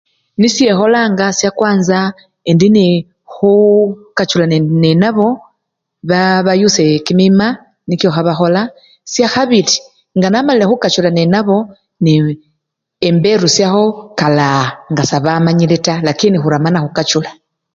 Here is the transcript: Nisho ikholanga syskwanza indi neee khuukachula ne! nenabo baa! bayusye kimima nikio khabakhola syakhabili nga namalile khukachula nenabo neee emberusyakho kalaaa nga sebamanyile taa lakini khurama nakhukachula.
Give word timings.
Nisho 0.39 0.63
ikholanga 0.71 1.25
syskwanza 1.39 1.97
indi 2.51 2.67
neee 2.75 2.97
khuukachula 3.31 4.45
ne! 4.49 4.57
nenabo 4.83 5.27
baa! 6.09 6.37
bayusye 6.45 6.85
kimima 7.05 7.47
nikio 7.87 8.09
khabakhola 8.15 8.61
syakhabili 9.13 9.75
nga 10.17 10.27
namalile 10.29 10.65
khukachula 10.67 11.09
nenabo 11.13 11.57
neee 12.03 12.29
emberusyakho 13.07 13.83
kalaaa 14.19 14.67
nga 14.91 15.03
sebamanyile 15.09 15.75
taa 15.85 16.03
lakini 16.07 16.37
khurama 16.39 16.69
nakhukachula. 16.71 17.29